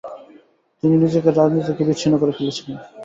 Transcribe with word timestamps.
তিনি 0.83 0.95
নিজেকে 0.97 1.29
রাজনীতি 1.31 1.65
থেকে 1.67 1.81
বিচ্ছিন্ন 1.87 2.15
করে 2.19 2.33
ফেলেছিলেন। 2.37 2.77